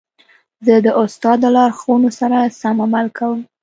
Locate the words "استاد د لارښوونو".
1.03-2.09